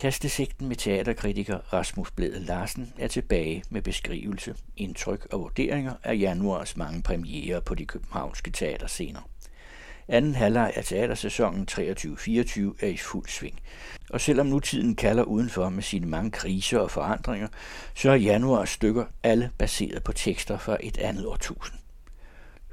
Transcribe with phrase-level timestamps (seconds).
[0.00, 6.76] Kastesigten med teaterkritiker Rasmus Blæde Larsen er tilbage med beskrivelse, indtryk og vurderinger af januars
[6.76, 9.28] mange premiere på de københavnske teaterscener.
[10.08, 11.76] Anden halvleg af teatersæsonen 23-24
[12.80, 13.60] er i fuld sving.
[14.10, 17.48] Og selvom nutiden kalder udenfor med sine mange kriser og forandringer,
[17.94, 21.78] så er januars stykker alle baseret på tekster fra et andet årtusind.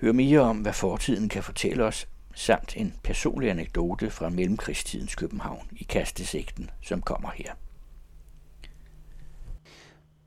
[0.02, 5.68] Hør mere om, hvad fortiden kan fortælle os, samt en personlig anekdote fra mellemkrigstidens København
[5.72, 7.54] i kastesigten, som kommer her.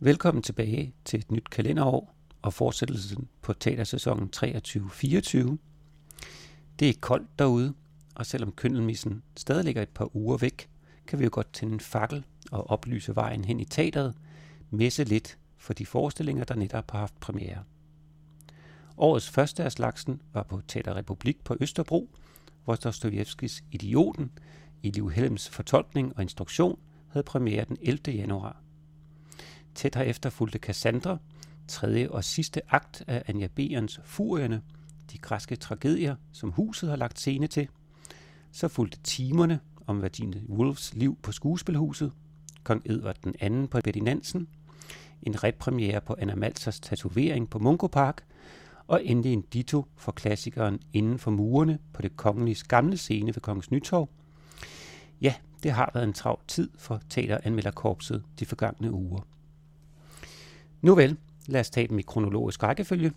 [0.01, 5.57] Velkommen tilbage til et nyt kalenderår og fortsættelsen på teatersæsonen 23-24.
[6.79, 7.75] Det er koldt derude,
[8.15, 10.69] og selvom køndelmissen stadig ligger et par uger væk,
[11.07, 14.15] kan vi jo godt tænde en fakkel og oplyse vejen hen i teateret,
[14.71, 17.65] messe lidt for de forestillinger, der netop har haft premiere.
[19.01, 22.11] Årets første af slagsen var på Teater Republik på Østerbro,
[22.65, 24.31] hvor Dostojevskis Idioten
[24.83, 28.01] i Liv Helms fortolkning og instruktion havde premiere den 11.
[28.17, 28.63] januar.
[29.75, 31.19] Tæt herefter fulgte Cassandra,
[31.69, 34.63] tredje og sidste akt af Anja Berens Furierne,
[35.13, 37.69] de græske tragedier, som huset har lagt scene til.
[38.53, 42.13] Så fulgte timerne om Virginia Woolfs liv på skuespilhuset,
[42.65, 44.49] Kong Edvard den anden på Betty Nansen,
[45.23, 48.25] en repremiere på Anna Malsers tatovering på Mungo Park,
[48.89, 53.41] og endelig en ditto for klassikeren Inden for murene på det kongelige gamle scene ved
[53.41, 54.09] Kongens Nytorv.
[55.21, 59.21] Ja, det har været en travl tid for teateranmelderkorpset de forgangne uger.
[60.83, 63.13] Nu vel, lad os tage dem i kronologisk rækkefølge.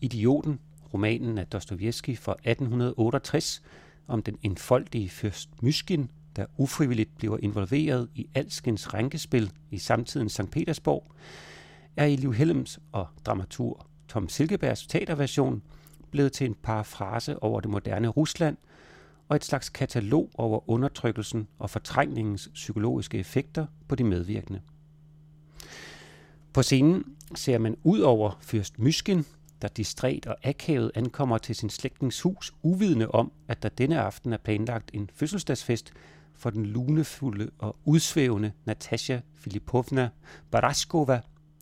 [0.00, 0.58] Idioten,
[0.94, 3.62] romanen af Dostojevski fra 1868
[4.06, 10.50] om den enfoldige fyrst Myskin, der ufrivilligt bliver involveret i alskens rænkespil i samtidens St.
[10.50, 11.12] Petersborg,
[11.96, 15.62] er i Liv Helms og dramatur Tom Silkebergs teaterversion
[16.10, 18.56] blevet til en parafrase over det moderne Rusland
[19.28, 24.60] og et slags katalog over undertrykkelsen og fortrængningens psykologiske effekter på de medvirkende.
[26.52, 29.24] På scenen ser man ud over fyrst Myskin,
[29.62, 34.32] der distræt og akavet ankommer til sin slægtnings hus, uvidende om, at der denne aften
[34.32, 35.92] er planlagt en fødselsdagsfest
[36.34, 40.10] for den lunefulde og udsvævende Natasha Filipovna
[40.50, 41.20] Baraskova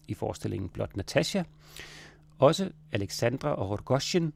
[0.09, 1.43] i forestillingen Blot Natasha,
[2.39, 4.33] også Alexandra og Rogoshin,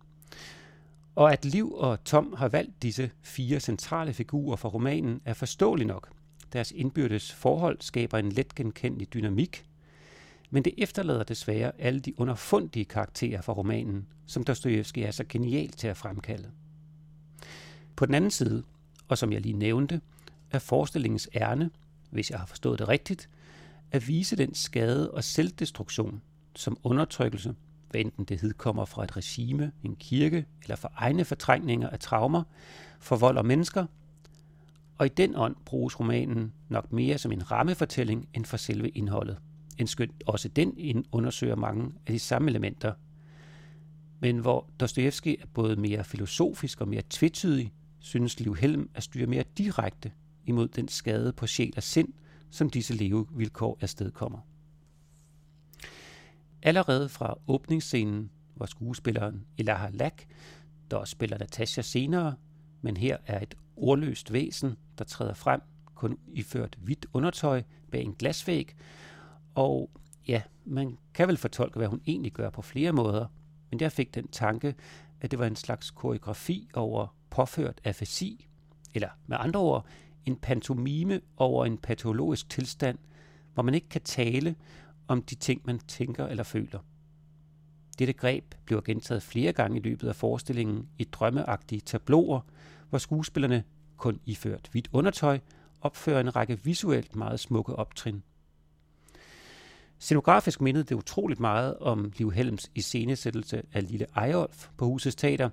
[1.14, 5.86] og at Liv og Tom har valgt disse fire centrale figurer for romanen er forståeligt
[5.86, 6.08] nok.
[6.52, 9.64] Deres indbyrdes forhold skaber en let genkendelig dynamik,
[10.50, 15.68] men det efterlader desværre alle de underfundige karakterer fra romanen, som Dostojevski er så genial
[15.68, 16.50] til at fremkalde.
[17.96, 18.62] På den anden side,
[19.08, 20.00] og som jeg lige nævnte,
[20.50, 21.70] er forestillingens ærne,
[22.10, 23.28] hvis jeg har forstået det rigtigt,
[23.92, 26.22] at vise den skade og selvdestruktion,
[26.56, 27.54] som undertrykkelse
[27.90, 32.42] hvad enten det hedkommer fra et regime, en kirke eller fra egne fortrængninger af traumer,
[33.00, 33.86] forvolder mennesker.
[34.98, 39.38] Og i den ånd bruges romanen nok mere som en rammefortælling end for selve indholdet.
[39.78, 42.92] En skønt også den undersøger mange af de samme elementer.
[44.20, 49.26] Men hvor Dostojevski er både mere filosofisk og mere tvetydig, synes Liv Helm at styre
[49.26, 50.12] mere direkte
[50.44, 52.08] imod den skade på sjæl og sind,
[52.50, 54.38] som disse levevilkår afstedkommer.
[56.62, 60.26] Allerede fra åbningsscenen, hvor skuespilleren Elaha Lack,
[60.91, 62.34] der også spiller Natasha senere,
[62.81, 65.60] men her er et ordløst væsen, der træder frem,
[65.94, 68.76] kun iført hvidt undertøj bag en glasvæg.
[69.54, 69.91] Og
[70.28, 73.27] ja, man kan vel fortolke, hvad hun egentlig gør på flere måder,
[73.71, 74.75] men jeg fik den tanke,
[75.21, 78.48] at det var en slags koreografi over påført afasi,
[78.94, 79.87] eller med andre ord,
[80.27, 82.98] en pantomime over en patologisk tilstand,
[83.54, 84.54] hvor man ikke kan tale,
[85.10, 86.78] om de ting, man tænker eller føler.
[87.98, 92.41] Dette greb bliver gentaget flere gange i løbet af forestillingen i drømmeagtige tabloer,
[92.88, 93.65] hvor skuespillerne,
[93.97, 95.38] kun iført hvidt undertøj,
[95.81, 98.22] opfører en række visuelt meget smukke optrin.
[99.98, 105.50] Scenografisk mindede det utroligt meget om Liv Helms iscenesættelse af Lille Ejolf på Husets Teater,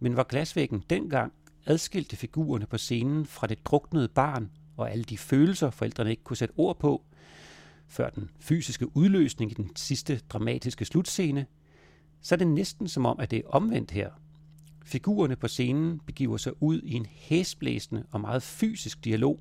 [0.00, 1.32] men var glasvæggen dengang
[1.66, 6.36] adskilte figurerne på scenen fra det druknede barn og alle de følelser, forældrene ikke kunne
[6.36, 7.04] sætte ord på,
[7.88, 11.46] før den fysiske udløsning i den sidste dramatiske slutscene,
[12.20, 14.10] så er det næsten som om, at det er omvendt her.
[14.84, 19.40] Figurerne på scenen begiver sig ud i en hæsblæsende og meget fysisk dialog,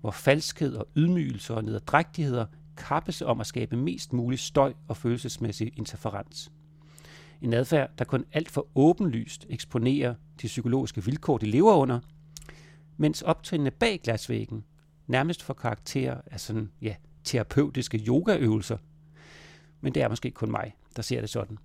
[0.00, 2.46] hvor falskhed og ydmygelse og nederdrægtigheder
[2.76, 6.52] kappes om at skabe mest mulig støj og følelsesmæssig interferens.
[7.42, 12.00] En adfærd, der kun alt for åbenlyst eksponerer de psykologiske vilkår, de lever under,
[12.96, 14.64] mens optrinene bag glasvæggen
[15.06, 16.94] nærmest får karakter af sådan, ja,
[17.24, 18.76] terapeutiske yogaøvelser.
[19.80, 21.58] Men det er måske kun mig, der ser det sådan.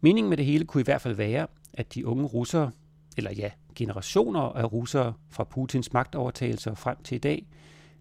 [0.00, 2.70] Meningen med det hele kunne i hvert fald være, at de unge russere,
[3.16, 7.46] eller ja, generationer af russere fra Putins magtovertagelse frem til i dag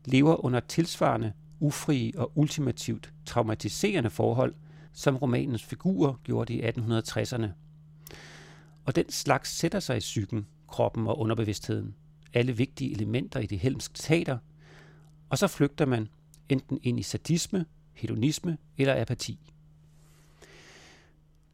[0.05, 4.55] lever under tilsvarende ufrie og ultimativt traumatiserende forhold,
[4.93, 7.47] som romanens figurer gjorde i 1860'erne.
[8.85, 11.95] Og den slags sætter sig i psyken, kroppen og underbevidstheden.
[12.33, 14.37] Alle vigtige elementer i det helmske teater.
[15.31, 16.09] Og så flygter man
[16.49, 19.39] enten ind i sadisme, hedonisme eller apati.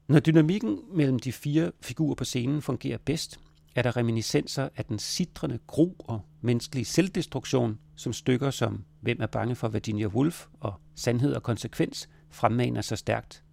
[0.08, 3.40] Når dynamikken mellem de fire figurer på scenen fungerer bedst,
[3.76, 9.26] er der reminiscenser af den sidrende gro og menneskelige selvdestruktion, som stykker som Hvem er
[9.26, 13.44] bange for Virginia Woolf og Sandhed og konsekvens fremmaner så stærkt.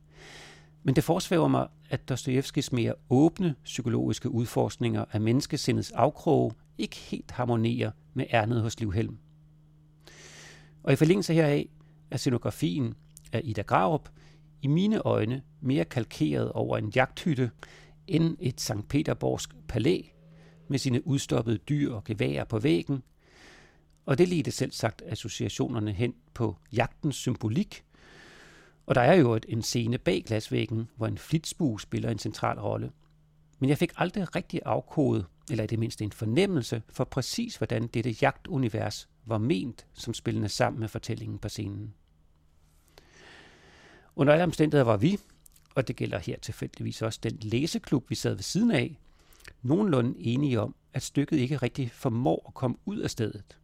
[0.83, 7.31] Men det forsvæver mig, at Dostojevskis mere åbne psykologiske udforskninger af menneskesindets afkroge ikke helt
[7.31, 9.19] harmonerer med ærnet hos Livhelm.
[10.85, 11.69] Og i forlængelse heraf
[12.11, 12.95] er scenografien
[13.33, 14.09] af Ida Graup
[14.63, 17.51] i mine øjne mere kalkeret over en jagthytte
[18.07, 18.89] end et St.
[18.89, 20.01] Peterborgsk palæ
[20.69, 23.03] med sine udstoppede dyr og geværer på væggen.
[24.07, 27.85] Og det ledte selv sagt associationerne hen på jagtens symbolik.
[28.87, 32.91] Og der er jo en scene bag glasvæggen, hvor en flitsbue spiller en central rolle.
[33.59, 37.87] Men jeg fik aldrig rigtig afkodet, eller i det mindste en fornemmelse, for præcis hvordan
[37.87, 41.95] dette jagtunivers var ment som spillende sammen med fortællingen på scenen.
[44.17, 45.19] Under alle omstændigheder var vi,
[45.75, 48.99] og det gælder her tilfældigvis også den læseklub, vi sad ved siden af,
[49.63, 53.59] nogenlunde enige om, at stykket ikke rigtig formår at komme ud af stedet.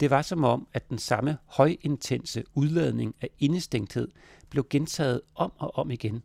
[0.00, 4.08] Det var som om, at den samme højintense udladning af indestængthed
[4.50, 6.22] blev gentaget om og om igen.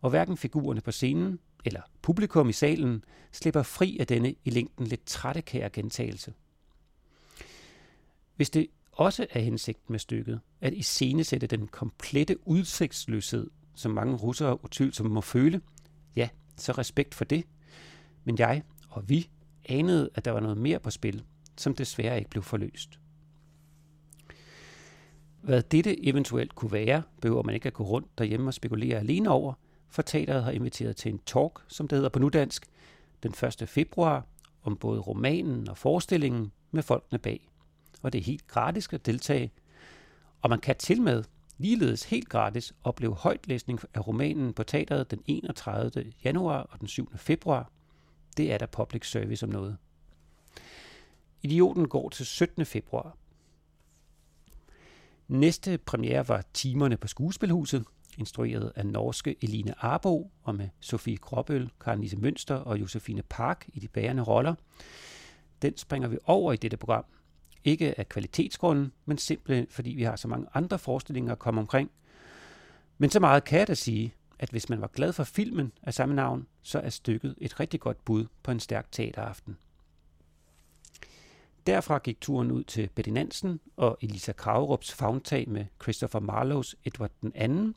[0.00, 4.86] Og hverken figurerne på scenen eller publikum i salen slipper fri af denne i længden
[4.86, 6.34] lidt trættekære gentagelse.
[8.36, 14.64] Hvis det også er hensigten med stykket, at iscenesætte den komplette udsigtsløshed, som mange russere
[14.64, 15.60] utvivlsomt må føle,
[16.16, 17.44] ja, så respekt for det.
[18.24, 19.30] Men jeg og vi
[19.68, 21.24] anede, at der var noget mere på spil,
[21.56, 22.98] som desværre ikke blev forløst.
[25.42, 29.30] Hvad dette eventuelt kunne være, behøver man ikke at gå rundt derhjemme og spekulere alene
[29.30, 29.54] over,
[29.92, 32.66] for teateret har inviteret til en talk, som det hedder på nudansk,
[33.22, 33.68] den 1.
[33.68, 34.26] februar,
[34.62, 37.48] om både romanen og forestillingen med folkene bag
[38.02, 39.52] og det er helt gratis at deltage.
[40.42, 41.24] Og man kan til med
[41.58, 46.12] ligeledes helt gratis opleve højtlæsning af romanen på teateret den 31.
[46.24, 47.16] januar og den 7.
[47.16, 47.70] februar.
[48.36, 49.76] Det er der public service om noget.
[51.42, 52.66] Idioten går til 17.
[52.66, 53.16] februar.
[55.28, 57.84] Næste premiere var Timerne på Skuespilhuset,
[58.18, 63.68] instrueret af norske Eline Arbo og med Sofie Gråbøl, Karen Lise Mønster og Josefine Park
[63.72, 64.54] i de bærende roller.
[65.62, 67.04] Den springer vi over i dette program,
[67.64, 71.90] ikke af kvalitetsgrunden, men simpelthen fordi vi har så mange andre forestillinger at komme omkring.
[72.98, 75.94] Men så meget kan jeg da sige, at hvis man var glad for filmen af
[75.94, 79.56] samme navn, så er stykket et rigtig godt bud på en stærk teateraften.
[81.66, 87.10] Derfra gik turen ud til Betty Nansen og Elisa Kragerups fagntag med Christopher Marlows Edward
[87.22, 87.74] den anden.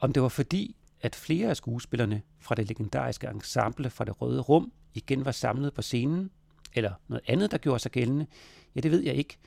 [0.00, 4.40] Om det var fordi, at flere af skuespillerne fra det legendariske ensemble fra det Røde
[4.40, 6.30] Rum igen var samlet på scenen,
[6.74, 8.26] eller noget andet, der gjorde sig gældende,
[8.74, 9.38] ja, det ved jeg ikke.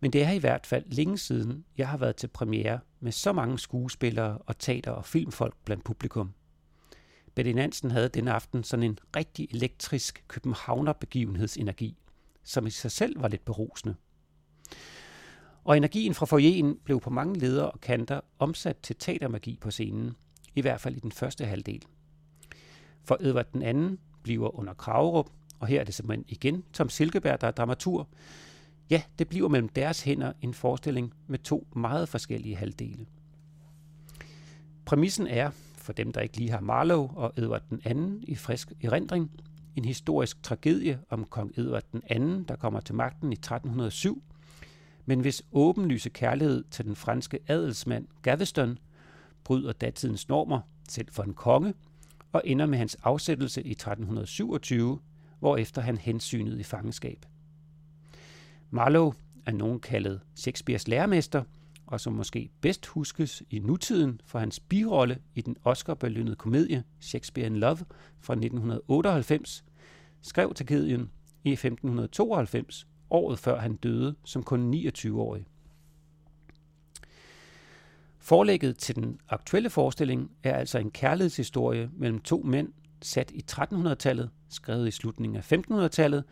[0.00, 3.32] Men det er i hvert fald længe siden, jeg har været til premiere med så
[3.32, 6.32] mange skuespillere og teater- og filmfolk blandt publikum.
[7.34, 11.96] Betty Nansen havde den aften sådan en rigtig elektrisk københavner-begivenhedsenergi,
[12.44, 13.94] som i sig selv var lidt berusende.
[15.68, 20.16] Og energien fra foyeren blev på mange leder og kanter omsat til teatermagi på scenen,
[20.54, 21.84] i hvert fald i den første halvdel.
[23.04, 27.40] For Edvard den anden bliver under Kragerup og her er det simpelthen igen Tom Silkeberg,
[27.40, 28.08] der er dramatur.
[28.90, 33.06] Ja, det bliver mellem deres hænder en forestilling med to meget forskellige halvdele.
[34.84, 38.72] Præmissen er, for dem der ikke lige har Marlowe og Edvard den anden i frisk
[38.82, 39.30] erindring,
[39.76, 44.22] en historisk tragedie om kong Edvard den anden, der kommer til magten i 1307,
[45.08, 48.78] men hvis åbenlyse kærlighed til den franske adelsmand Gaveston
[49.44, 51.74] bryder datidens normer, selv for en konge,
[52.32, 54.98] og ender med hans afsættelse i 1327
[55.38, 57.26] hvorefter han hensynede i fangenskab.
[58.70, 59.12] Marlowe
[59.46, 61.42] er nogen kaldet Shakespeares lærermester,
[61.86, 67.46] og som måske bedst huskes i nutiden for hans birolle i den Oscar-belønnede komedie Shakespeare
[67.46, 67.78] in Love
[68.20, 69.64] fra 1998,
[70.22, 71.10] skrev tragedien
[71.44, 75.46] i 1592, året før han døde som kun 29-årig.
[78.18, 82.72] Forlægget til den aktuelle forestilling er altså en kærlighedshistorie mellem to mænd,
[83.02, 86.24] sat i 1300-tallet, skrevet i slutningen af 1500-tallet,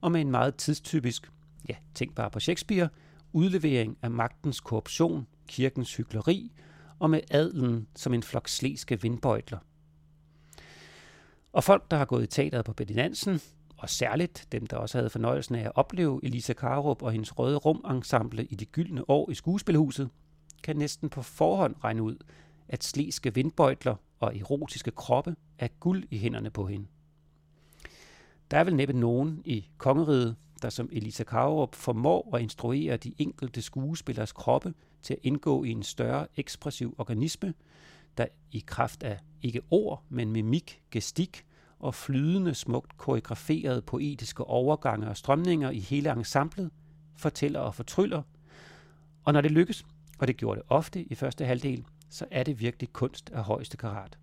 [0.00, 1.32] og med en meget tidstypisk,
[1.68, 2.88] ja, tænk bare på Shakespeare,
[3.32, 6.52] udlevering af magtens korruption, kirkens hykleri
[6.98, 9.58] og med adlen som en flok sleske vindbøjtler.
[11.52, 13.40] Og folk, der har gået i teateret på Betty Nansen,
[13.84, 17.56] og særligt dem, der også havde fornøjelsen af at opleve Elisa Karup og hendes røde
[17.56, 20.10] rumensemble i de gyldne år i skuespilhuset,
[20.62, 22.16] kan næsten på forhånd regne ud,
[22.68, 26.86] at sleske vindbøjtler og erotiske kroppe er guld i hænderne på hende.
[28.50, 33.14] Der er vel næppe nogen i kongeriget, der som Elisa Karup formår at instruere de
[33.18, 37.54] enkelte skuespillers kroppe til at indgå i en større ekspressiv organisme,
[38.18, 41.44] der i kraft af ikke ord, men mimik, gestik
[41.84, 46.70] og flydende smukt koreograferede poetiske overgange og strømninger i hele ensemblet,
[47.16, 48.22] fortæller og fortryller.
[49.24, 49.84] Og når det lykkes,
[50.18, 53.76] og det gjorde det ofte i første halvdel, så er det virkelig kunst af højeste
[53.76, 54.18] karat.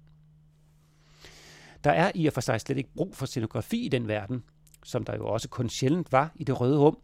[1.83, 4.43] Der er i og for sig slet ikke brug for scenografi i den verden,
[4.83, 6.97] som der jo også kun sjældent var i det røde rum.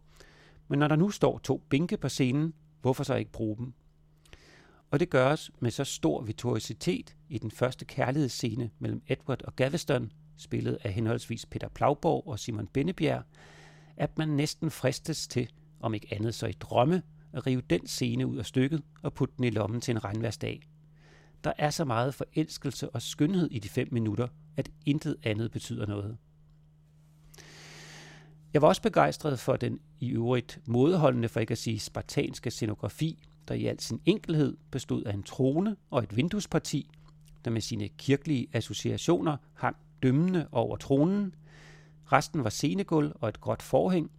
[0.68, 3.74] Men når der nu står to bænke på scenen, hvorfor så ikke bruge dem?
[4.92, 10.12] Og det gøres med så stor virtuositet i den første kærlighedsscene mellem Edward og Gaveston,
[10.38, 13.24] spillet af henholdsvis Peter Plauborg og Simon Bennebjerg,
[13.98, 17.01] at man næsten fristes til, om ikke andet så i drømme,
[17.34, 20.62] at rive den scene ud af stykket og putte den i lommen til en regnværsdag.
[21.44, 24.27] Der er så meget forelskelse og skønhed i de fem minutter,
[24.58, 26.17] at intet andet betyder noget.
[28.53, 33.24] Jeg var også begejstret for den i øvrigt modholdende, for ikke at sige spartanske scenografi,
[33.48, 36.89] der i al sin enkelhed bestod af en trone og et vinduesparti,
[37.46, 41.36] der med sine kirkelige associationer hang dømmende over tronen.
[42.06, 44.12] Resten var scenegulv og et gråt forhæng,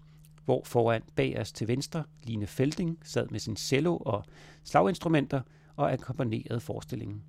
[0.44, 4.24] hvor foran bag os til venstre Line Felding sad med sin cello og
[4.64, 5.40] slaginstrumenter
[5.76, 7.22] og akkompagnerede forestillingen.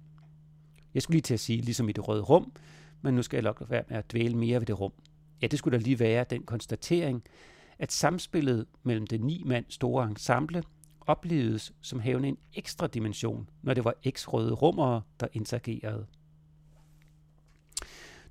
[0.94, 2.52] Jeg skulle lige til at sige, ligesom i det røde rum,
[3.02, 4.92] men nu skal jeg nok være med at dvæle mere ved det rum.
[5.42, 7.24] Ja, det skulle da lige være den konstatering,
[7.80, 10.64] at samspillet mellem det ni mand store ensemble
[11.02, 16.06] oplevedes som havende en ekstra dimension, når det var eks-røde rummere, der interagerede.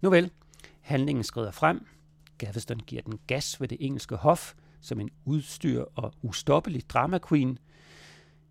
[0.01, 0.31] Nu vel,
[0.81, 1.87] handlingen skrider frem.
[2.39, 7.59] Gaveston giver den gas ved det engelske hof som en udstyr og ustoppelig drama queen.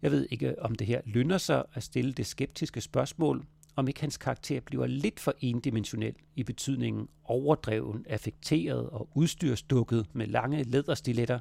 [0.02, 4.02] Jeg ved ikke, om det her lønner sig at stille det skeptiske spørgsmål, om ikke
[4.02, 11.40] hans karakter bliver lidt for endimensionel i betydningen overdreven, affekteret og udstyrsdukket med lange læderstiletter.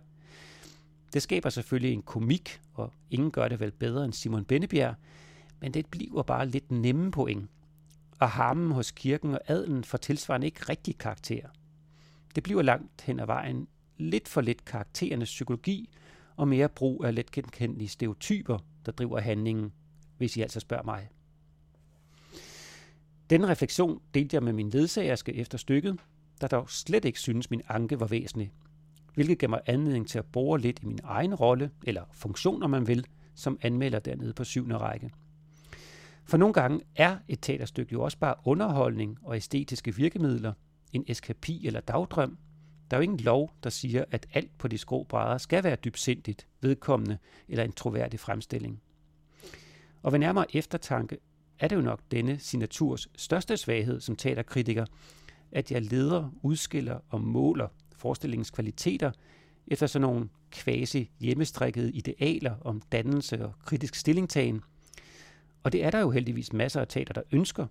[1.13, 4.95] Det skaber selvfølgelig en komik, og ingen gør det vel bedre end Simon Bennebjerg,
[5.61, 7.51] men det bliver bare lidt nemme point.
[8.19, 11.49] Og harmen hos kirken og adelen får tilsvarende ikke rigtig karakter.
[12.35, 15.91] Det bliver langt hen ad vejen lidt for lidt karakterernes psykologi
[16.37, 19.73] og mere brug af let genkendelige stereotyper, der driver handlingen,
[20.19, 21.09] hvis I altså spørger mig.
[23.31, 25.97] Denne refleksion delte jeg med min ledsagerske efter stykket,
[26.41, 28.53] der dog slet ikke synes, min anke var væsentlig,
[29.15, 32.71] hvilket gav mig anledning til at bore lidt i min egen rolle, eller funktion, om
[32.71, 35.11] man vil, som anmelder dernede på syvende række.
[36.29, 40.53] For nogle gange er et teaterstykke jo også bare underholdning og æstetiske virkemidler,
[40.93, 42.39] en eskapi eller dagdrøm.
[42.91, 45.77] Der er jo ingen lov, der siger, at alt på de skrå brædder skal være
[45.77, 47.19] dybsindigt, vedkommende
[47.49, 48.81] eller en troværdig fremstilling.
[50.03, 51.19] Og ved nærmere eftertanke
[51.59, 54.87] er det jo nok denne signaturs største svaghed som teaterkritiker,
[55.53, 59.13] at jeg leder, udskiller og måler forestillingens kvaliteter
[59.67, 64.63] efter sådan nogle kvasi hjemmestrikkede idealer om dannelse og kritisk stillingtagen.
[65.67, 67.67] Og det er der jo heldigvis masser af teater, der ønsker,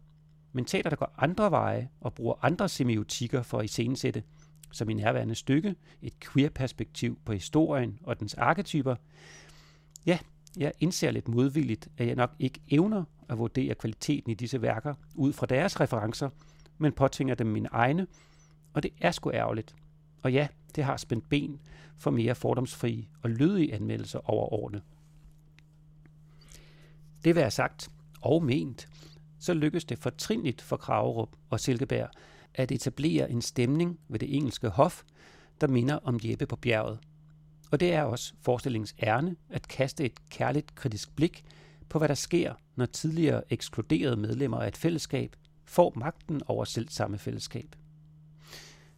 [0.53, 4.23] men teater, der går andre veje og bruger andre semiotikker for at iscenesætte,
[4.71, 8.95] som i nærværende stykke, et queer-perspektiv på historien og dens arketyper,
[10.05, 10.19] ja,
[10.57, 14.93] jeg indser lidt modvilligt, at jeg nok ikke evner at vurdere kvaliteten i disse værker
[15.13, 16.29] ud fra deres referencer,
[16.77, 18.07] men påtvinger dem mine egne,
[18.73, 19.75] og det er sgu ærgerligt.
[20.21, 21.59] Og ja, det har spændt ben
[21.97, 24.81] for mere fordomsfrie og lødige anmeldelser over årene.
[27.25, 27.89] Det vil jeg sagt
[28.22, 28.88] og ment,
[29.39, 32.10] så lykkedes det fortrinligt for Kragerup og Silkeberg
[32.53, 35.03] at etablere en stemning ved det engelske hof,
[35.62, 37.00] der minder om Jeppe på bjerget.
[37.72, 41.44] Og det er også forestillingens ærne at kaste et kærligt kritisk blik
[41.89, 46.89] på, hvad der sker, når tidligere ekskluderede medlemmer af et fællesskab får magten over selv
[46.89, 47.75] samme fællesskab.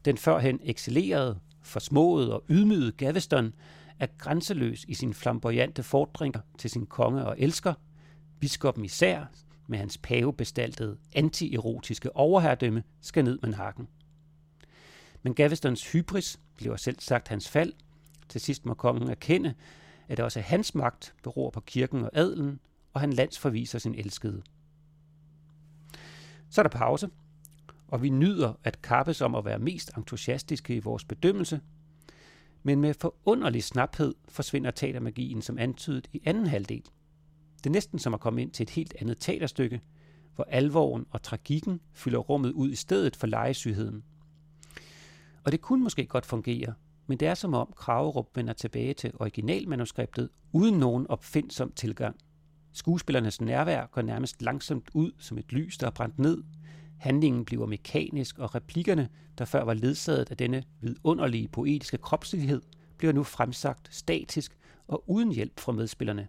[0.06, 3.54] Den førhen excellerede, forsmåede og ydmygede Gaveston
[4.00, 7.74] er grænseløs i sin flamboyante fordringer til sin konge og elsker,
[8.40, 9.26] biskoppen især,
[9.68, 13.88] med hans pavebestaltede, anti-erotiske overherredømme, skal ned med nakken.
[15.24, 17.74] Men Gavestons hybris bliver selv sagt hans fald.
[18.30, 19.54] Til sidst må kongen erkende,
[20.08, 22.60] at også hans magt beror på kirken og adelen,
[22.94, 24.42] og han landsforviser sin elskede.
[26.50, 27.10] Så er der pause,
[27.88, 31.62] og vi nyder at kappes om at være mest entusiastiske i vores bedømmelse,
[32.64, 36.84] men med forunderlig snaphed forsvinder teatermagien som antydet i anden halvdel.
[37.68, 39.82] Det er næsten som at komme ind til et helt andet teaterstykke,
[40.36, 44.04] hvor alvoren og tragikken fylder rummet ud i stedet for legesygheden.
[45.44, 46.74] Og det kunne måske godt fungere,
[47.08, 52.16] men det er som om Kragerup vender tilbage til originalmanuskriptet uden nogen opfindsom tilgang.
[52.74, 56.44] Skuespillernes nærvær går nærmest langsomt ud som et lys, der er brændt ned.
[57.00, 62.62] Handlingen bliver mekanisk, og replikkerne, der før var ledsaget af denne vidunderlige poetiske kropslighed,
[62.98, 64.58] bliver nu fremsagt statisk
[64.88, 66.28] og uden hjælp fra medspillerne.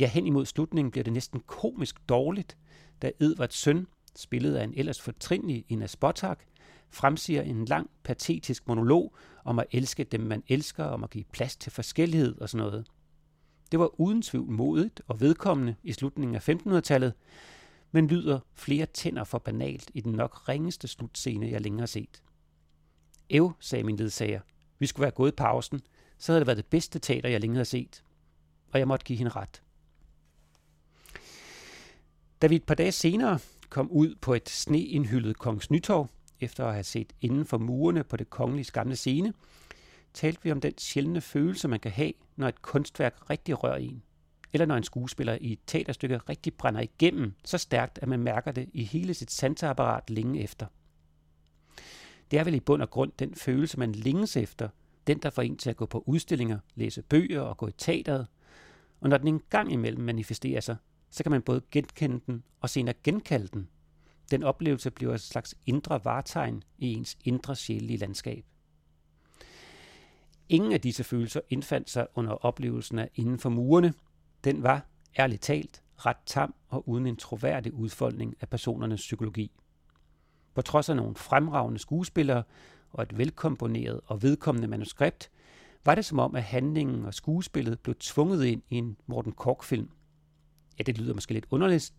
[0.00, 2.58] Ja, hen imod slutningen bliver det næsten komisk dårligt,
[3.02, 6.44] da Edvards søn, spillet af en ellers fortrinlig Ina Spotak,
[6.90, 11.56] fremsiger en lang, patetisk monolog om at elske dem, man elsker, om at give plads
[11.56, 12.86] til forskellighed og sådan noget.
[13.72, 17.14] Det var uden tvivl modigt og vedkommende i slutningen af 1500-tallet,
[17.92, 22.22] men lyder flere tænder for banalt i den nok ringeste slutscene, jeg længere har set.
[23.30, 24.40] Ev, sagde min ledsager,
[24.78, 25.80] vi skulle være gået i pausen,
[26.18, 28.04] så havde det været det bedste teater, jeg længere har set.
[28.72, 29.62] Og jeg måtte give hende ret.
[32.42, 36.08] Da vi et par dage senere kom ud på et sneindhyldet Kongens Nytorv,
[36.40, 39.32] efter at have set inden for murene på det kongelige gamle scene,
[40.14, 44.02] talte vi om den sjældne følelse, man kan have, når et kunstværk rigtig rører en.
[44.52, 48.52] Eller når en skuespiller i et teaterstykke rigtig brænder igennem så stærkt, at man mærker
[48.52, 50.66] det i hele sit sanseapparat længe efter.
[52.30, 54.68] Det er vel i bund og grund den følelse, man længes efter,
[55.06, 58.26] den der får en til at gå på udstillinger, læse bøger og gå i teateret.
[59.00, 60.76] Og når den en gang imellem manifesterer sig,
[61.10, 63.68] så kan man både genkende den og senere genkalde den.
[64.30, 68.44] Den oplevelse bliver et slags indre vartegn i ens indre sjælelige landskab.
[70.48, 73.94] Ingen af disse følelser indfandt sig under oplevelsen af inden for murene.
[74.44, 74.86] Den var,
[75.18, 79.50] ærligt talt, ret tam og uden en troværdig udfoldning af personernes psykologi.
[80.54, 82.42] På trods af nogle fremragende skuespillere
[82.90, 85.30] og et velkomponeret og vedkommende manuskript,
[85.84, 89.90] var det som om, at handlingen og skuespillet blev tvunget ind i en Morten Kork-film.
[90.80, 91.92] Ja, det lyder måske lidt underligt,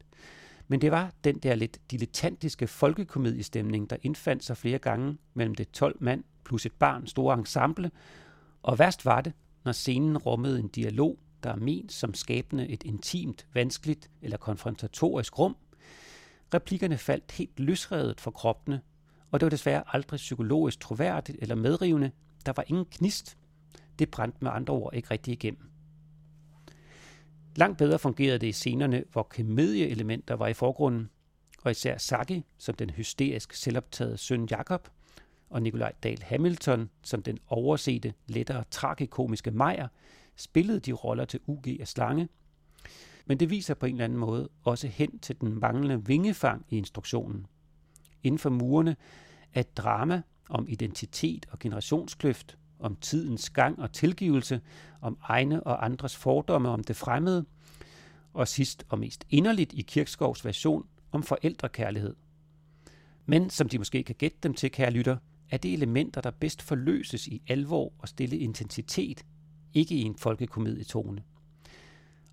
[0.68, 5.72] men det var den der lidt dilettantiske folkekomediestemning, der indfandt sig flere gange mellem det
[5.72, 7.92] 12 mand plus et barn store ensemble,
[8.64, 9.34] og værst var det,
[9.66, 15.40] når scenen rummede en dialog, der er ment som skabende et intimt, vanskeligt eller konfrontatorisk
[15.40, 15.56] rum.
[16.54, 18.82] Replikkerne faldt helt løsredet for kroppene,
[19.32, 22.12] og det var desværre aldrig psykologisk troværdigt eller medrivende.
[22.46, 23.38] Der var ingen knist.
[24.00, 25.71] Det brændte med andre ord ikke rigtig igennem.
[27.56, 31.10] Langt bedre fungerede det i scenerne, hvor komedieelementer var i forgrunden,
[31.64, 34.90] og især Saki som den hysterisk selvoptagede søn Jakob,
[35.50, 39.88] og Nikolaj Dahl Hamilton som den oversete, lettere tragikomiske Meyer,
[40.36, 42.30] spillede de roller til UG af slange.
[43.26, 46.78] Men det viser på en eller anden måde også hen til den manglende vingefang i
[46.78, 47.46] instruktionen.
[48.24, 48.96] Inden for murene
[49.54, 54.62] er et drama om identitet og generationskløft, om tidens gang og tilgivelse,
[55.02, 57.46] om egne og andres fordomme om det fremmede,
[58.34, 62.16] og sidst og mest inderligt i Kirkskovs version om forældrekærlighed.
[63.26, 65.18] Men som de måske kan gætte dem til, kære lytter,
[65.50, 69.26] er det elementer, der bedst forløses i alvor og stille intensitet,
[69.74, 71.24] ikke i en folkekomedietone.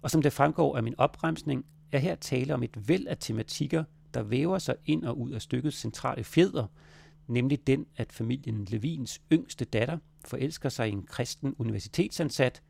[0.03, 3.85] Og som det fremgår af min opremsning, er her tale om et væld af tematikker,
[4.15, 6.67] der væver sig ind og ud af stykkets centrale fjeder,
[7.27, 12.63] nemlig den, at familien Levins yngste datter forelsker sig i en kristen universitetsansat,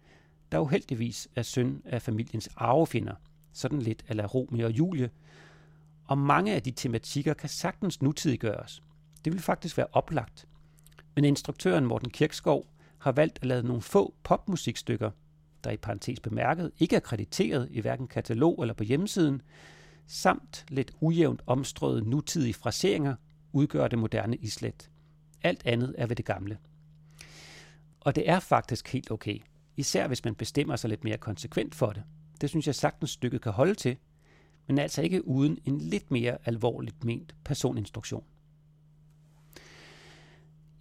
[0.52, 3.14] der uheldigvis er søn af familiens arvefinder,
[3.52, 5.10] sådan lidt ala Romeo og Julie,
[6.04, 8.82] og mange af de tematikker kan sagtens nutidiggøres.
[9.24, 10.48] Det vil faktisk være oplagt.
[11.14, 12.66] Men instruktøren Morten Kirkskov
[12.98, 15.10] har valgt at lade nogle få popmusikstykker,
[15.64, 19.42] der i parentes bemærket ikke er krediteret i hverken katalog eller på hjemmesiden,
[20.06, 23.14] samt lidt ujævnt omstrøede nutidige fraseringer
[23.52, 24.90] udgør det moderne islet.
[25.42, 26.58] Alt andet er ved det gamle.
[28.00, 29.38] Og det er faktisk helt okay,
[29.76, 32.02] især hvis man bestemmer sig lidt mere konsekvent for det.
[32.40, 33.96] Det synes jeg sagtens stykket kan holde til,
[34.66, 38.24] men altså ikke uden en lidt mere alvorligt ment personinstruktion.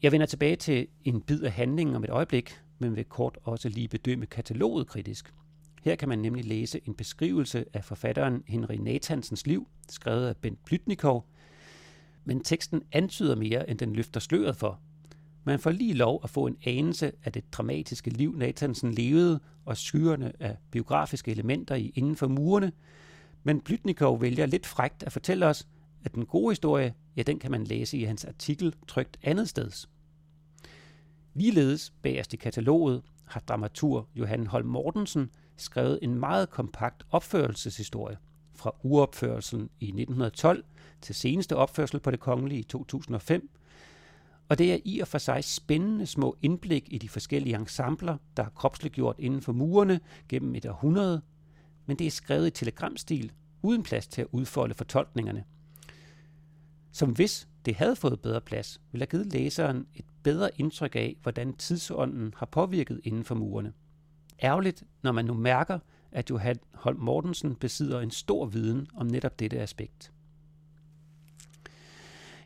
[0.01, 3.69] Jeg vender tilbage til en bid af handlingen om et øjeblik, men vil kort også
[3.69, 5.33] lige bedømme kataloget kritisk.
[5.83, 10.65] Her kan man nemlig læse en beskrivelse af forfatteren Henry Nathansens liv, skrevet af Bent
[10.65, 11.27] Plytnikov,
[12.25, 14.79] men teksten antyder mere, end den løfter sløret for.
[15.47, 19.77] Man får lige lov at få en anelse af det dramatiske liv, Nathansen levede, og
[19.77, 22.71] skyerne af biografiske elementer i inden for murene,
[23.43, 25.67] men Blytnikov vælger lidt frægt at fortælle os,
[26.03, 29.89] at den gode historie, ja, den kan man læse i hans artikel trygt andet steds.
[31.33, 38.17] Ligeledes bagerst i kataloget har dramatur Johan Holm Mortensen skrevet en meget kompakt opførelseshistorie
[38.55, 40.63] fra uopførelsen i 1912
[41.01, 43.49] til seneste opførsel på det kongelige i 2005.
[44.49, 48.43] Og det er i og for sig spændende små indblik i de forskellige ensembler, der
[48.43, 51.21] er kropsliggjort inden for murene gennem et århundrede,
[51.85, 53.31] men det er skrevet i telegramstil
[53.61, 55.43] uden plads til at udfolde fortolkningerne.
[56.91, 61.17] Som hvis det havde fået bedre plads, ville have givet læseren et bedre indtryk af,
[61.21, 63.73] hvordan tidsånden har påvirket inden for murene.
[64.43, 65.79] Ærgerligt, når man nu mærker,
[66.11, 70.11] at Johan Holm Mortensen besidder en stor viden om netop dette aspekt.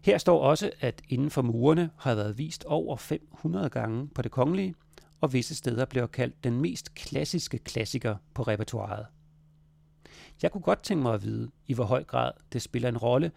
[0.01, 4.31] Her står også, at inden for murene har været vist over 500 gange på det
[4.31, 4.75] kongelige,
[5.21, 9.05] og visse steder bliver kaldt den mest klassiske klassiker på repertoireet.
[10.41, 13.31] Jeg kunne godt tænke mig at vide, i hvor høj grad det spiller en rolle,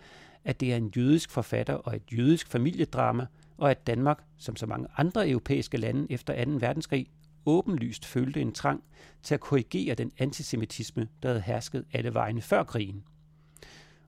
[0.44, 3.26] at det er en jødisk forfatter og et jødisk familiedrama,
[3.58, 6.50] og at Danmark, som så mange andre europæiske lande efter 2.
[6.50, 7.06] verdenskrig,
[7.46, 8.84] åbenlyst følte en trang
[9.22, 13.04] til at korrigere den antisemitisme, der havde hersket alle vegne før krigen.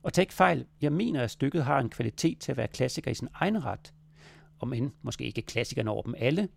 [0.07, 3.11] Og tag ikke fejl, jeg mener, at stykket har en kvalitet til at være klassiker
[3.11, 3.95] i sin egen ret.
[4.61, 6.49] Om end måske ikke klassikerne over dem alle,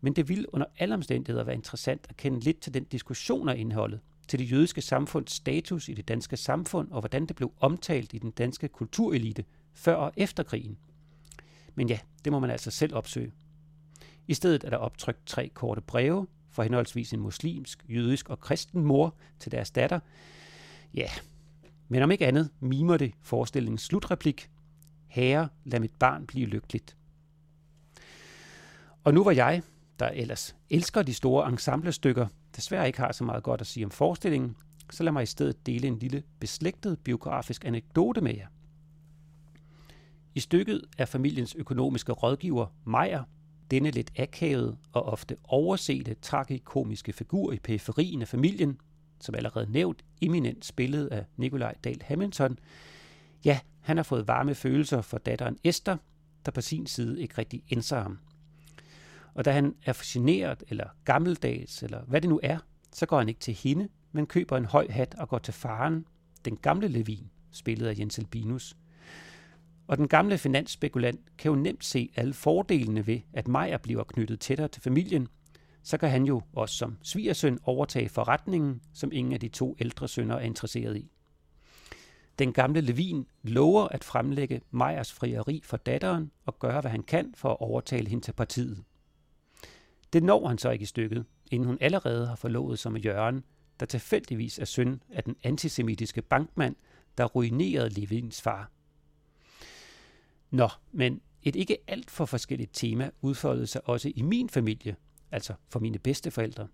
[0.00, 3.56] men det vil under alle omstændigheder være interessant at kende lidt til den diskussion af
[3.56, 8.14] indholdet, til det jødiske samfunds status i det danske samfund og hvordan det blev omtalt
[8.14, 10.78] i den danske kulturelite før og efter krigen.
[11.74, 13.32] Men ja, det må man altså selv opsøge.
[14.28, 18.84] I stedet er der optrykt tre korte breve fra henholdsvis en muslimsk, jødisk og kristen
[18.84, 20.00] mor til deres datter.
[20.94, 21.08] Ja,
[21.92, 24.50] men om ikke andet mimer det forestillingens slutreplik.
[25.06, 26.96] Herre, lad mit barn blive lykkeligt.
[29.04, 29.62] Og nu var jeg,
[29.98, 32.26] der ellers elsker de store ensemblestykker,
[32.56, 34.56] desværre ikke har så meget godt at sige om forestillingen,
[34.90, 38.46] så lad mig i stedet dele en lille beslægtet biografisk anekdote med jer.
[40.34, 43.22] I stykket er familiens økonomiske rådgiver Meyer,
[43.70, 48.78] denne lidt akavede og ofte oversete tragikomiske figur i periferien af familien,
[49.22, 52.58] som allerede nævnt, eminent spillet af Nikolaj Dahl Hamilton,
[53.44, 55.96] ja, han har fået varme følelser for datteren Esther,
[56.46, 58.18] der på sin side ikke rigtig indser ham.
[59.34, 62.58] Og da han er fascineret eller gammeldags, eller hvad det nu er,
[62.92, 66.06] så går han ikke til hende, men køber en høj hat og går til faren,
[66.44, 68.76] den gamle Levin, spillet af Jens Albinus.
[69.86, 74.40] Og den gamle finansspekulant kan jo nemt se alle fordelene ved, at Meyer bliver knyttet
[74.40, 75.28] tættere til familien,
[75.82, 80.08] så kan han jo også som svigersøn overtage forretningen, som ingen af de to ældre
[80.08, 81.10] sønner er interesseret i.
[82.38, 87.34] Den gamle Levin lover at fremlægge Meyers frieri for datteren og gøre, hvad han kan
[87.36, 88.84] for at overtale hende til partiet.
[90.12, 93.44] Det når han så ikke i stykket, inden hun allerede har forlovet sig med Jørgen,
[93.80, 96.76] der tilfældigvis er søn af den antisemitiske bankmand,
[97.18, 98.70] der ruinerede Levins far.
[100.50, 104.96] Nå, men et ikke alt for forskelligt tema udfoldede sig også i min familie,
[105.32, 106.68] altså for mine bedsteforældre.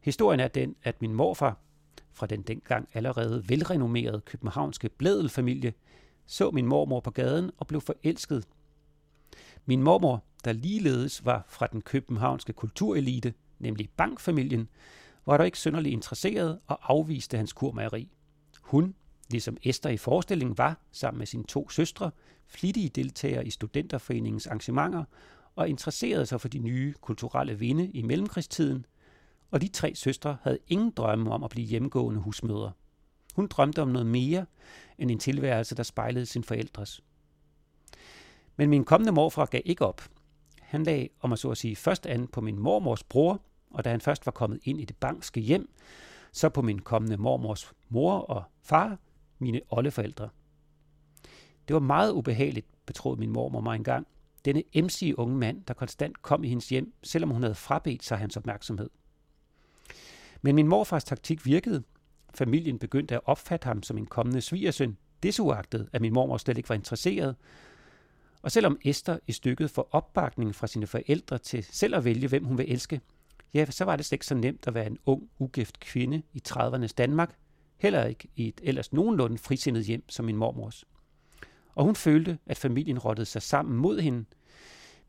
[0.00, 1.58] Historien er den, at min morfar,
[2.12, 5.74] fra den dengang allerede velrenommerede københavnske blædelfamilie,
[6.26, 8.44] så min mormor på gaden og blev forelsket.
[9.66, 14.68] Min mormor der ligeledes var fra den københavnske kulturelite, nemlig bankfamilien,
[15.26, 18.08] var dog ikke synderligt interesseret og afviste hans kurmageri.
[18.60, 18.94] Hun,
[19.30, 22.10] ligesom Esther i forestillingen, var, sammen med sine to søstre,
[22.46, 25.04] flittige deltagere i studenterforeningens arrangementer
[25.56, 28.86] og interesserede sig for de nye kulturelle vinde i mellemkrigstiden,
[29.50, 32.72] og de tre søstre havde ingen drømme om at blive hjemgående husmødre.
[33.34, 34.46] Hun drømte om noget mere
[34.98, 37.02] end en tilværelse, der spejlede sin forældres.
[38.56, 40.02] Men min kommende morfar gav ikke op.
[40.60, 43.90] Han lagde, om at så at sige, først an på min mormors bror, og da
[43.90, 45.70] han først var kommet ind i det bankske hjem,
[46.32, 48.98] så på min kommende mormors mor og far,
[49.38, 50.28] mine oldeforældre.
[51.68, 54.06] Det var meget ubehageligt, betroede min mormor mig engang,
[54.44, 58.18] denne emsige unge mand, der konstant kom i hendes hjem, selvom hun havde frabedt sig
[58.18, 58.90] hans opmærksomhed.
[60.42, 61.82] Men min morfars taktik virkede.
[62.34, 66.68] Familien begyndte at opfatte ham som en kommende svigersøn, desuagtet, at min mormor slet ikke
[66.68, 67.36] var interesseret,
[68.42, 72.44] og selvom Esther i stykket får opbakning fra sine forældre til selv at vælge, hvem
[72.44, 73.00] hun vil elske,
[73.54, 76.42] ja, så var det slet ikke så nemt at være en ung, ugift kvinde i
[76.48, 77.36] 30'ernes Danmark,
[77.76, 80.84] heller ikke i et ellers nogenlunde frisindet hjem som min mormors.
[81.74, 84.24] Og hun følte, at familien rottede sig sammen mod hende.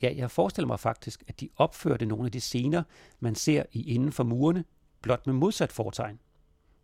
[0.01, 2.83] Ja, jeg forestiller mig faktisk, at de opførte nogle af de scener,
[3.19, 4.65] man ser i Inden for murene,
[5.01, 6.19] blot med modsat fortegn.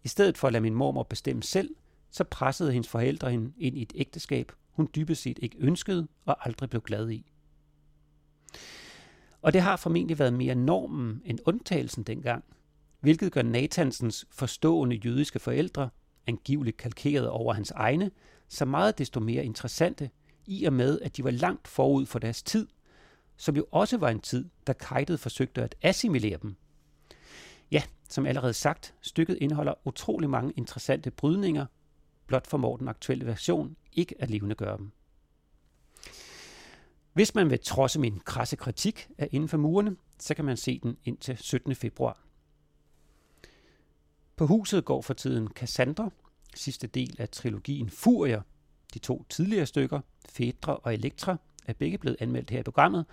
[0.04, 1.76] I stedet for at lade min mormor bestemme selv,
[2.12, 6.46] så pressede hendes forældre hende ind i et ægteskab, hun dybest set ikke ønskede og
[6.48, 7.32] aldrig blev glad i.
[9.41, 12.44] Og det har formentlig været mere normen end undtagelsen dengang,
[13.00, 15.89] hvilket gør Nathansens forstående jødiske forældre,
[16.28, 18.12] angiveligt kalkeret over hans egne,
[18.48, 20.10] så meget desto mere interessante,
[20.46, 22.68] i og med, at de var langt forud for deres tid,
[23.38, 26.56] som jo også var en tid, da Kajtet forsøgte at assimilere dem.
[27.72, 31.66] Ja, som allerede sagt, stykket indeholder utrolig mange interessante brydninger,
[32.28, 34.92] blot formår den aktuelle version ikke at levende gøre dem.
[37.14, 40.80] Hvis man vil trodse min krasse kritik af Inden for murene, så kan man se
[40.84, 41.76] den indtil 17.
[41.76, 42.24] februar.
[44.42, 46.10] På huset går for tiden Cassandra,
[46.56, 48.42] sidste del af trilogien Furier.
[48.94, 50.00] De to tidligere stykker,
[50.30, 53.06] Fedra og Elektra, er begge blevet anmeldt her i programmet.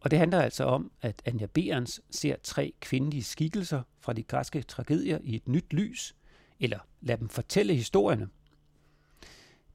[0.00, 4.62] Og det handler altså om, at Anja Berens ser tre kvindelige skikkelser fra de græske
[4.62, 6.14] tragedier i et nyt lys,
[6.60, 8.28] eller lad dem fortælle historierne.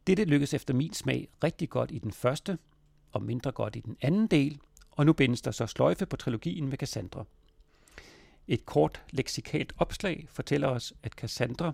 [0.08, 2.58] Dette lykkes efter min smag rigtig godt i den første,
[3.12, 4.60] og mindre godt i den anden del,
[4.92, 7.26] og nu bindes der så sløjfe på trilogien med Cassandra.
[8.51, 11.71] Et kort leksikalt opslag fortæller os, at Cassandra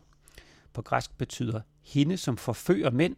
[0.73, 3.15] på græsk betyder hende, som forfører mænd,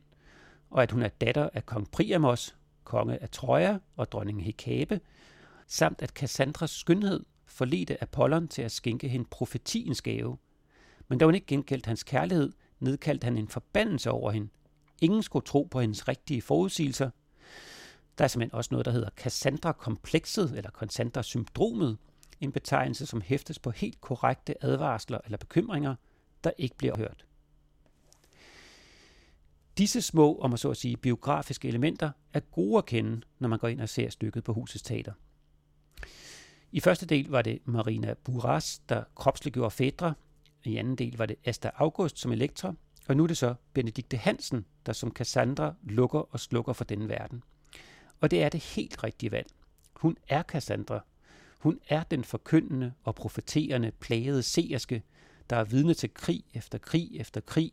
[0.69, 4.99] og at hun er datter af kong Priamos, konge af Troja og dronning Hekabe,
[5.67, 10.37] samt at Cassandras skønhed forledte Apollon til at skænke hende profetiens gave.
[11.07, 14.49] Men da hun ikke gengældte hans kærlighed, nedkaldte han en forbandelse over hende.
[15.01, 17.09] Ingen skulle tro på hendes rigtige forudsigelser.
[18.17, 21.97] Der er simpelthen også noget, der hedder Cassandra-komplekset eller Cassandra-syndromet,
[22.41, 25.95] en betegnelse, som hæftes på helt korrekte advarsler eller bekymringer,
[26.43, 27.25] der ikke bliver hørt.
[29.77, 33.59] Disse små, om man så at sige, biografiske elementer er gode at kende, når man
[33.59, 35.13] går ind og ser stykket på Husets Teater.
[36.71, 40.13] I første del var det Marina Buras, der kropsliggjorde Fedra.
[40.63, 42.73] I anden del var det Asta August som Elektra.
[43.07, 47.09] Og nu er det så Benedikte Hansen, der som Cassandra lukker og slukker for denne
[47.09, 47.43] verden.
[48.19, 49.47] Og det er det helt rigtige valg.
[49.93, 51.05] Hun er Cassandra.
[51.57, 55.03] Hun er den forkyndende og profeterende plagede seerske,
[55.49, 57.71] der er vidne til krig efter krig efter krig.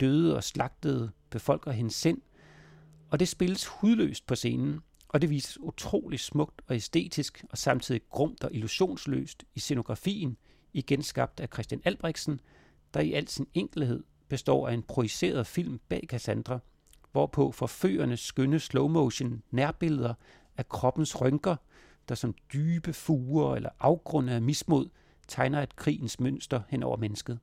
[0.00, 2.20] Døde og slagtede befolker hendes sind,
[3.10, 8.00] og det spilles hudløst på scenen, og det vises utrolig smukt og æstetisk, og samtidig
[8.10, 10.36] grumt og illusionsløst i scenografien,
[10.72, 12.40] igen skabt af Christian Albrechtsen,
[12.94, 16.58] der i al sin enkelhed består af en projiceret film bag Cassandra,
[17.12, 20.14] hvorpå forførende skønne slow-motion nærbilleder
[20.56, 21.56] af kroppens rynker,
[22.08, 24.88] der som dybe fuger eller afgrunde af mismod
[25.28, 27.38] tegner et krigens mønster hen over mennesket.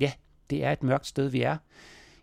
[0.00, 0.12] Ja,
[0.50, 1.56] det er et mørkt sted, vi er.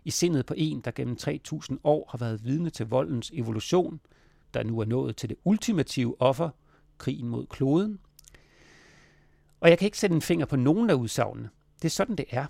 [0.04, 4.00] I sindet på en, der gennem 3000 år har været vidne til voldens evolution,
[4.54, 6.50] der nu er nået til det ultimative offer,
[6.98, 7.98] krigen mod kloden.
[9.60, 11.50] Og jeg kan ikke sætte en finger på nogen af udsagnene.
[11.76, 12.46] Det er sådan, det er.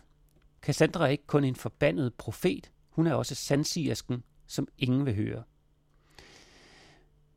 [0.63, 5.43] Cassandra er ikke kun en forbandet profet, hun er også sandsigersken, som ingen vil høre.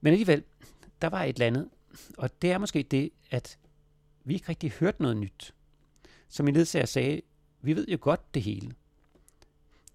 [0.01, 0.43] Men alligevel,
[1.01, 1.69] der var et eller andet,
[2.17, 3.57] og det er måske det, at
[4.23, 5.53] vi ikke rigtig hørte noget nyt.
[6.27, 7.21] Som min ledsager sagde,
[7.61, 8.71] vi ved jo godt det hele.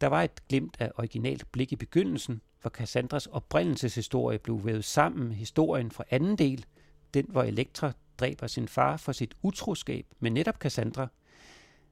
[0.00, 5.28] Der var et glimt af originalt blik i begyndelsen, hvor Cassandras oprindelseshistorie blev vævet sammen
[5.28, 6.66] med historien fra anden del,
[7.14, 11.08] den hvor Elektra dræber sin far for sit utroskab med netop Cassandra.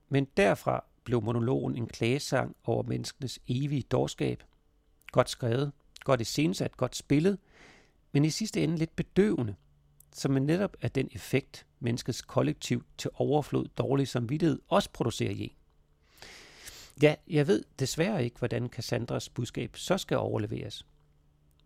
[0.09, 4.42] Men derfra blev monologen en klagesang over menneskenes evige dårskab.
[5.12, 5.73] Godt skrevet,
[6.05, 7.38] godt iscenesat, godt spillet,
[8.12, 9.55] men i sidste ende lidt bedøvende,
[10.12, 15.53] som netop er den effekt, menneskets kollektiv til overflod dårlig samvittighed også producerer i en.
[17.03, 20.87] Ja, jeg ved desværre ikke, hvordan Cassandras budskab så skal overleveres.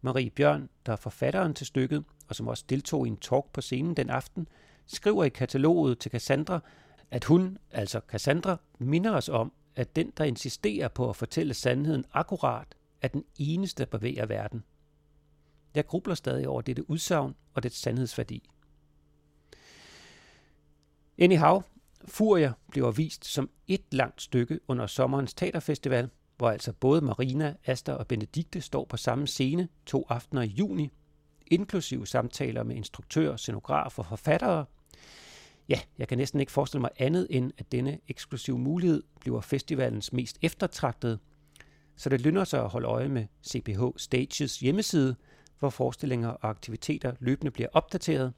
[0.01, 3.61] Marie Bjørn, der er forfatteren til stykket, og som også deltog i en talk på
[3.61, 4.49] scenen den aften,
[4.87, 6.61] skriver i kataloget til Cassandra,
[7.11, 12.05] at hun, altså Cassandra, minder os om, at den, der insisterer på at fortælle sandheden
[12.13, 12.67] akkurat,
[13.03, 14.65] er den eneste, der bevæger verden.
[15.75, 18.43] Jeg grubler stadig over dette udsagn og dets sandhedsværdi.
[21.19, 21.63] Anyhow,
[22.05, 27.93] Furia bliver vist som et langt stykke under sommerens teaterfestival, hvor altså både Marina, Asta
[27.93, 30.91] og Benedikte står på samme scene to aftener i juni,
[31.47, 34.65] inklusive samtaler med instruktører, scenografer og forfattere.
[35.69, 40.13] Ja, jeg kan næsten ikke forestille mig andet end, at denne eksklusive mulighed bliver festivalens
[40.13, 41.19] mest eftertragtede,
[41.97, 45.17] så det lønner sig at holde øje med CPH Stages hjemmeside,
[45.63, 48.33] hvor forestillinger og aktiviteter løbende bliver opdateret.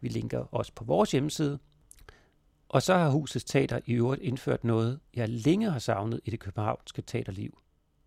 [0.00, 1.58] Vi linker også på vores hjemmeside,
[2.68, 6.40] og så har Husets Teater i øvrigt indført noget, jeg længe har savnet i det
[6.40, 7.58] københavnske teaterliv.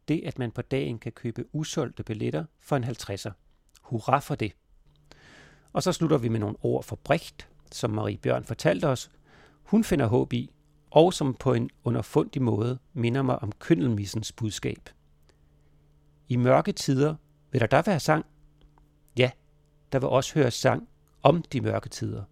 [0.07, 3.31] Det, at man på dagen kan købe usolgte billetter for en 50'er.
[3.81, 4.53] Hurra for det!
[5.73, 9.11] Og så slutter vi med nogle ord for Brecht, som Marie Bjørn fortalte os.
[9.63, 10.51] Hun finder håb i,
[10.91, 14.89] og som på en underfundig måde minder mig om køndelmissens budskab.
[16.27, 17.15] I mørke tider
[17.51, 18.25] vil der da være sang.
[19.17, 19.31] Ja,
[19.91, 20.87] der vil også høre sang
[21.23, 22.23] om de mørke tider.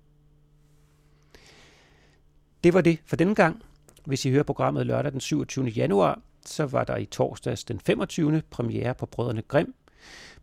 [2.63, 3.63] Det var det for denne gang.
[4.05, 5.65] Hvis I hører programmet lørdag den 27.
[5.65, 8.41] januar, så var der i torsdags den 25.
[8.49, 9.75] premiere på Brødrene Grim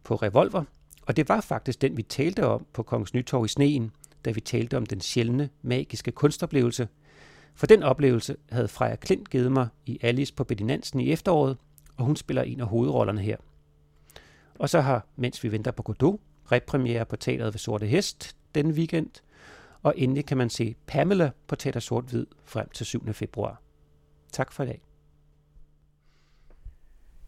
[0.04, 0.64] på Revolver.
[1.02, 3.92] Og det var faktisk den, vi talte om på Kongens Nytorv i Sneen,
[4.24, 6.88] da vi talte om den sjældne, magiske kunstoplevelse.
[7.54, 11.56] For den oplevelse havde Freja Klint givet mig i Alice på Bedinansen i efteråret,
[11.96, 13.36] og hun spiller en af hovedrollerne her.
[14.58, 16.20] Og så har, mens vi venter på Godot,
[16.52, 19.10] repræmiere på teateret ved Sorte Hest denne weekend,
[19.82, 23.12] og endelig kan man se Pamela på Teater Sort Hvid frem til 7.
[23.12, 23.62] februar.
[24.32, 24.82] Tak for i dag.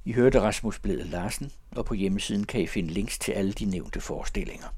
[0.04, 3.64] I hørte Rasmus Bled Larsen, og på hjemmesiden kan I finde links til alle de
[3.64, 4.77] nævnte forestillinger.